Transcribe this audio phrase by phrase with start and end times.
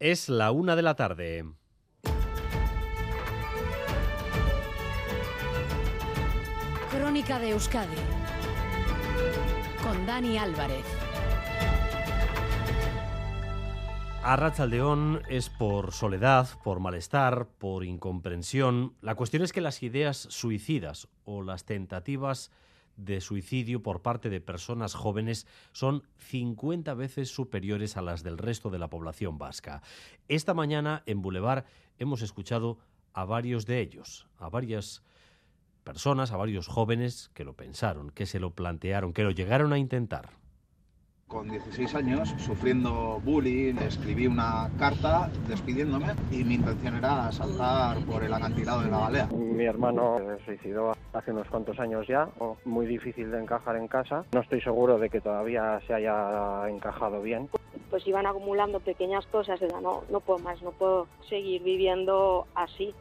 [0.00, 1.44] Es la una de la tarde.
[6.88, 7.96] Crónica de Euskadi
[9.82, 10.84] con Dani Álvarez.
[14.22, 18.94] Arrachaldeón es por soledad, por malestar, por incomprensión.
[19.00, 22.52] La cuestión es que las ideas suicidas o las tentativas
[22.98, 28.68] de suicidio por parte de personas jóvenes son 50 veces superiores a las del resto
[28.68, 29.82] de la población vasca.
[30.28, 31.64] Esta mañana en Boulevard
[31.98, 32.78] hemos escuchado
[33.14, 35.02] a varios de ellos, a varias
[35.84, 39.78] personas, a varios jóvenes que lo pensaron, que se lo plantearon, que lo llegaron a
[39.78, 40.30] intentar.
[41.28, 48.24] Con 16 años, sufriendo bullying, escribí una carta despidiéndome y mi intención era saltar por
[48.24, 49.26] el acantilado de la balea.
[49.34, 52.30] Mi hermano se suicidó hace unos cuantos años ya,
[52.64, 54.24] muy difícil de encajar en casa.
[54.32, 57.50] No estoy seguro de que todavía se haya encajado bien.
[57.90, 62.94] Pues iban acumulando pequeñas cosas, de no, no puedo más, no puedo seguir viviendo así.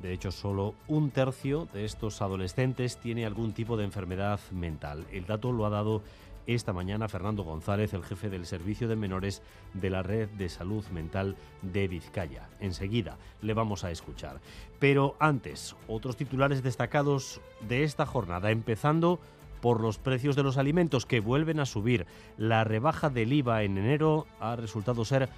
[0.00, 5.04] De hecho, solo un tercio de estos adolescentes tiene algún tipo de enfermedad mental.
[5.12, 6.02] El dato lo ha dado
[6.46, 9.42] esta mañana Fernando González, el jefe del Servicio de Menores
[9.74, 12.48] de la Red de Salud Mental de Vizcaya.
[12.60, 14.40] Enseguida le vamos a escuchar.
[14.78, 19.18] Pero antes, otros titulares destacados de esta jornada, empezando
[19.60, 22.06] por los precios de los alimentos que vuelven a subir.
[22.36, 25.28] La rebaja del IVA en enero ha resultado ser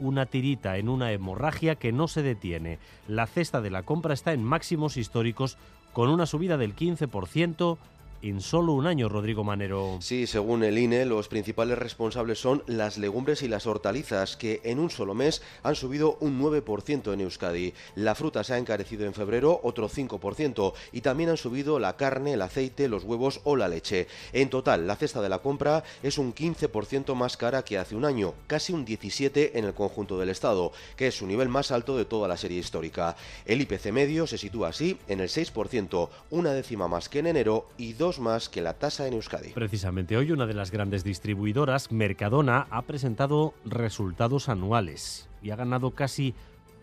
[0.00, 2.78] una tirita en una hemorragia que no se detiene.
[3.08, 5.58] La cesta de la compra está en máximos históricos
[5.92, 7.78] con una subida del 15%
[8.22, 9.98] en solo un año, Rodrigo Manero.
[10.00, 14.78] Sí, según el INE, los principales responsables son las legumbres y las hortalizas, que en
[14.78, 17.74] un solo mes han subido un 9% en Euskadi.
[17.94, 22.34] La fruta se ha encarecido en febrero otro 5% y también han subido la carne,
[22.34, 24.06] el aceite, los huevos o la leche.
[24.32, 28.04] En total, la cesta de la compra es un 15% más cara que hace un
[28.04, 31.96] año, casi un 17% en el conjunto del Estado, que es su nivel más alto
[31.96, 33.16] de toda la serie histórica.
[33.46, 37.66] El IPC medio se sitúa así en el 6%, una décima más que en enero
[37.78, 39.50] y dos más que la tasa en Euskadi.
[39.50, 45.92] Precisamente hoy una de las grandes distribuidoras, Mercadona, ha presentado resultados anuales y ha ganado
[45.92, 46.34] casi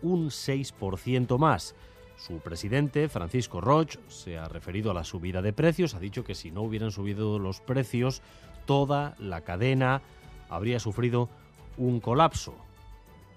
[0.02, 1.74] un 6% más.
[2.16, 6.34] Su presidente, Francisco Roch, se ha referido a la subida de precios, ha dicho que
[6.34, 8.22] si no hubieran subido los precios,
[8.64, 10.02] toda la cadena
[10.48, 11.28] habría sufrido
[11.76, 12.54] un colapso.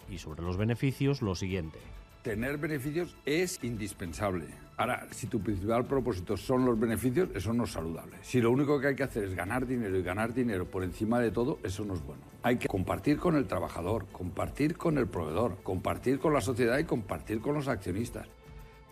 [0.10, 1.80] Y sobre los beneficios, lo siguiente.
[2.22, 7.72] Tener beneficios es indispensable Ahora, si tu principal propósito son los beneficios, eso no es
[7.72, 8.18] saludable.
[8.22, 11.20] Si lo único que hay que hacer es ganar dinero y ganar dinero por encima
[11.20, 12.22] de todo, eso no es bueno.
[12.44, 16.84] Hay que compartir con el trabajador, compartir con el proveedor, compartir con la sociedad y
[16.84, 18.28] compartir con los accionistas.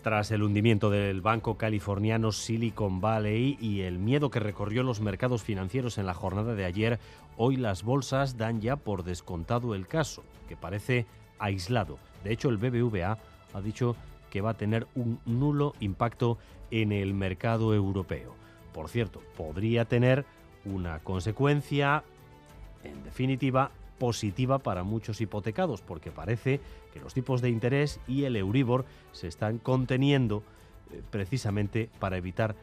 [0.04, 5.44] Tras el hundimiento del banco californiano Silicon Valley y el miedo que recorrió los mercados
[5.44, 7.00] financieros en la jornada de ayer,
[7.36, 11.06] hoy las bolsas dan ya por descontado el caso, que parece
[11.40, 12.00] aislado.
[12.24, 13.18] De hecho, el BBVA
[13.54, 13.96] ha dicho
[14.34, 16.40] que va a tener un nulo impacto
[16.72, 18.34] en el mercado europeo.
[18.74, 20.26] Por cierto, podría tener
[20.66, 22.04] una consecuencia,
[22.84, 26.62] en definitiva, positiva para muchos hipotecados, porque parece
[26.92, 30.42] que los tipos de interés y el Euribor se están conteniendo
[30.92, 32.56] eh, precisamente para evitar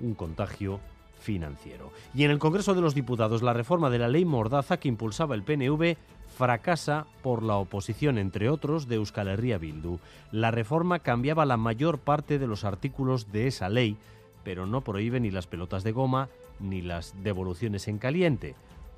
[0.00, 0.80] un contagio
[1.18, 1.92] financiero.
[2.14, 5.34] Y en el Congreso de los Diputados, la reforma de la ley Mordaza que impulsaba
[5.34, 5.96] el PNV
[6.36, 9.98] fracasa por la oposición, entre otros, de Euskal Herria Bildu.
[10.30, 13.96] La reforma cambiaba la mayor parte de los artículos de esa ley,
[14.44, 16.28] pero no prohíbe ni las pelotas de goma
[16.60, 18.54] ni las devoluciones en caliente.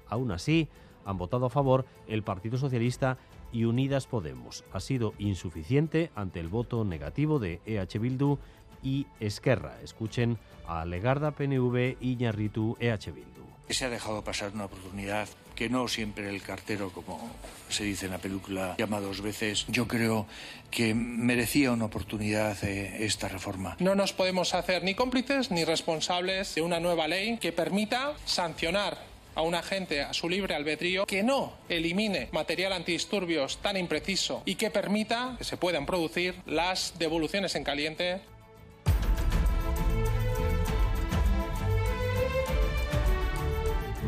[0.08, 0.69] Aún así,
[1.04, 3.16] han votado a favor el Partido Socialista
[3.52, 4.64] y Unidas Podemos.
[4.72, 8.38] Ha sido insuficiente ante el voto negativo de EH Bildu
[8.83, 9.77] y Esquerra.
[9.83, 13.41] Escuchen a Legarda PNV y Ñarritu EH Bildu.
[13.69, 17.31] Se ha dejado pasar una oportunidad que no siempre el cartero, como
[17.69, 19.67] se dice en la película, llama dos veces.
[19.69, 20.27] Yo creo
[20.71, 23.77] que merecía una oportunidad eh, esta reforma.
[23.79, 29.11] No nos podemos hacer ni cómplices ni responsables de una nueva ley que permita sancionar
[29.35, 34.57] a un agente a su libre albedrío que no elimine material antidisturbios tan impreciso y
[34.57, 38.21] que permita que se puedan producir las devoluciones en caliente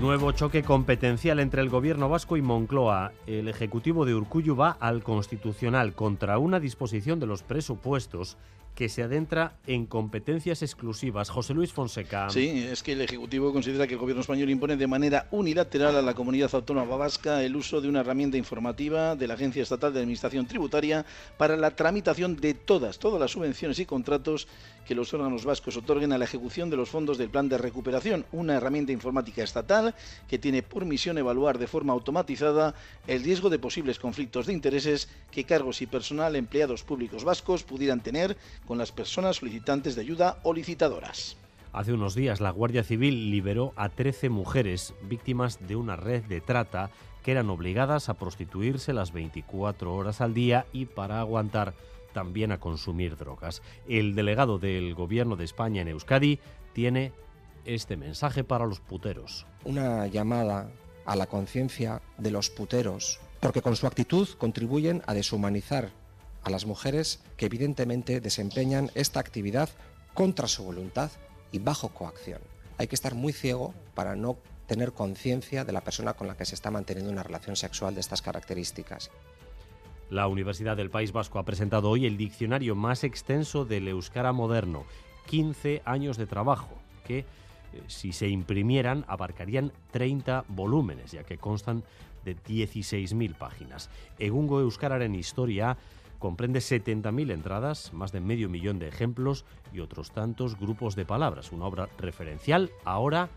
[0.03, 3.13] Nuevo choque competencial entre el gobierno vasco y Moncloa.
[3.29, 8.37] El ejecutivo de Urcuyu va al constitucional contra una disposición de los presupuestos
[8.75, 11.29] que se adentra en competencias exclusivas.
[11.29, 12.31] José Luis Fonseca.
[12.31, 16.03] Sí, es que el Ejecutivo considera que el Gobierno español impone de manera unilateral a
[16.03, 20.01] la comunidad autónoma vasca el uso de una herramienta informativa de la Agencia Estatal de
[20.01, 21.05] Administración Tributaria
[21.37, 24.49] para la tramitación de todas, todas las subvenciones y contratos
[24.87, 28.25] que los órganos vascos otorguen a la ejecución de los fondos del Plan de Recuperación,
[28.33, 29.95] una herramienta informática estatal
[30.29, 32.75] que tiene por misión evaluar de forma automatizada
[33.07, 38.01] el riesgo de posibles conflictos de intereses que cargos y personal empleados públicos vascos pudieran
[38.01, 38.37] tener
[38.67, 41.37] con las personas solicitantes de ayuda o licitadoras.
[41.73, 46.41] Hace unos días la Guardia Civil liberó a 13 mujeres víctimas de una red de
[46.41, 46.91] trata
[47.23, 51.75] que eran obligadas a prostituirse las 24 horas al día y para aguantar
[52.13, 53.63] también a consumir drogas.
[53.89, 56.39] El delegado del Gobierno de España en Euskadi
[56.75, 57.13] tiene
[57.65, 59.47] este mensaje para los puteros.
[59.65, 60.71] Una llamada
[61.07, 65.91] a la conciencia de los puteros, porque con su actitud contribuyen a deshumanizar
[66.43, 69.69] a las mujeres que evidentemente desempeñan esta actividad
[70.15, 71.11] contra su voluntad
[71.53, 72.41] y bajo coacción.
[72.79, 74.37] Hay que estar muy ciego para no
[74.67, 78.01] tener conciencia de la persona con la que se está manteniendo una relación sexual de
[78.01, 79.11] estas características.
[80.11, 84.85] La Universidad del País Vasco ha presentado hoy el diccionario más extenso del euskara moderno,
[85.27, 86.71] 15 años de trabajo,
[87.07, 87.25] que eh,
[87.87, 91.83] si se imprimieran abarcarían 30 volúmenes, ya que constan
[92.25, 93.91] de 16.000 páginas.
[94.19, 95.77] Egungo Euskararen Historia
[96.23, 101.51] comprende 70.000 entradas, más de medio millón de ejemplos y otros tantos grupos de palabras.
[101.51, 103.29] Una obra referencial ahora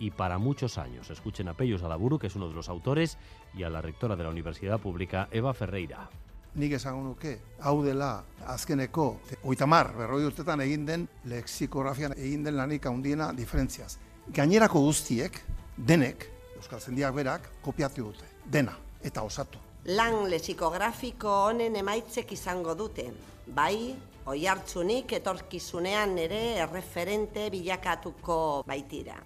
[0.00, 1.10] y para muchos años.
[1.10, 3.18] Escuchen a Pellos Alaburu, que es uno de los autores,
[3.54, 6.10] y a la rectora de la Universidad Pública, Eva Ferreira.
[6.54, 7.32] nik esango nuke,
[7.66, 9.08] hau dela azkeneko
[9.42, 13.96] oitamar, berroi urtetan egin den lexikografian egin den lanik handiena diferentziaz.
[14.30, 15.40] Gainerako guztiek,
[15.76, 19.63] denek, Euskal Zendiak berak, kopiatu dute, dena, eta osatu.
[19.84, 23.04] Lan lexikografiko honen emaitzek izango dute,
[23.52, 23.92] bai,
[24.24, 29.18] oi hartzunik etorkizunean ere erreferente bilakatuko baitira.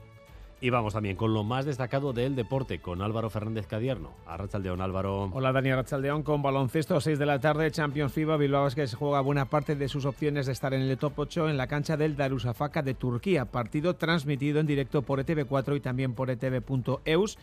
[0.60, 4.10] Y vamos también con lo más destacado del deporte, con Álvaro Fernández Cadierno.
[4.26, 5.30] Arrachaldeón, Álvaro.
[5.32, 6.24] Hola, Dani Arrachaldeón.
[6.24, 8.36] Con baloncesto, 6 de la tarde, Champions FIBA.
[8.36, 11.12] Bilbao es que se juega buena parte de sus opciones de estar en el top
[11.16, 13.44] 8 en la cancha del Darusafaka de Turquía.
[13.44, 17.38] Partido transmitido en directo por ETV4 y también por etv.eus.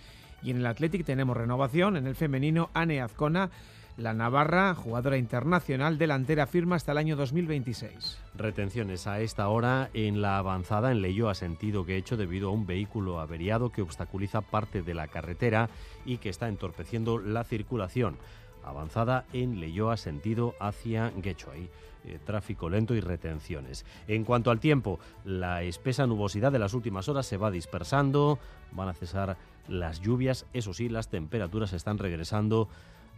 [0.45, 1.97] Y en el Athletic tenemos renovación.
[1.97, 3.49] En el femenino, Ane Azcona
[3.97, 8.17] la Navarra, jugadora internacional, delantera firma hasta el año 2026.
[8.35, 12.65] Retenciones a esta hora en la avanzada en Leyoa sentido que hecho debido a un
[12.65, 15.69] vehículo averiado que obstaculiza parte de la carretera
[16.05, 18.17] y que está entorpeciendo la circulación.
[18.65, 21.51] Avanzada en Leyoa sentido hacia Guecho.
[21.51, 21.69] Ahí
[22.03, 23.85] eh, tráfico lento y retenciones.
[24.07, 28.37] En cuanto al tiempo, la espesa nubosidad de las últimas horas se va dispersando,
[28.73, 32.69] van a cesar las lluvias, eso sí, las temperaturas están regresando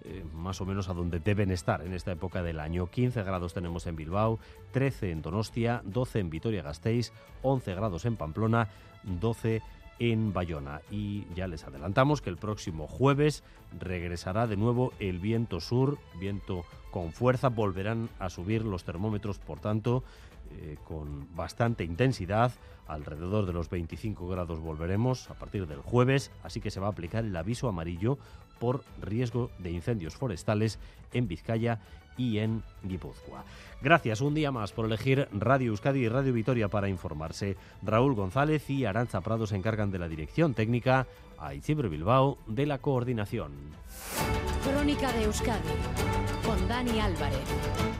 [0.04, 2.88] eh, más o menos a donde deben estar en esta época del año.
[2.88, 4.40] 15 grados tenemos en Bilbao,
[4.72, 7.12] 13 en Donostia, 12 en Vitoria-Gasteiz,
[7.42, 8.70] 11 grados en Pamplona,
[9.04, 9.62] 12
[10.00, 10.82] en Bayona.
[10.92, 13.44] Y ya les adelantamos que el próximo jueves
[13.80, 19.60] regresará de nuevo el viento sur, viento con fuerza, volverán a subir los termómetros, por
[19.60, 20.04] tanto,
[20.52, 22.52] eh, con bastante intensidad.
[22.88, 26.92] Alrededor de los 25 grados volveremos a partir del jueves, así que se va a
[26.92, 28.18] aplicar el aviso amarillo
[28.60, 30.80] por riesgo de incendios forestales
[31.14, 31.80] en Vizcaya
[32.18, 33.44] y en Guipúzcoa.
[33.82, 37.56] Gracias un día más por elegir Radio Euskadi y Radio Vitoria para informarse.
[37.84, 41.08] Raúl González y Aranza Prado se encargan de la dirección técnica,
[41.40, 43.52] a Isidro Bilbao de la coordinación.
[44.64, 45.70] Crónica de Euskadi
[46.44, 47.97] con Dani Álvarez.